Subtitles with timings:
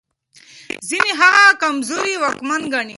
[0.87, 2.89] ځينې هغه کمزوری واکمن ګڼي.